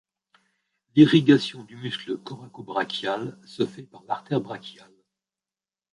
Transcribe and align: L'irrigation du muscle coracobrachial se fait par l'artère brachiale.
L'irrigation 0.95 1.63
du 1.63 1.75
muscle 1.75 2.17
coracobrachial 2.17 3.37
se 3.45 3.67
fait 3.67 3.83
par 3.83 4.01
l'artère 4.07 4.41
brachiale. 4.41 4.91